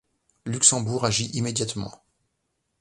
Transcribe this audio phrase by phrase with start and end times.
[0.47, 2.01] Luxembourg agit immédiatement.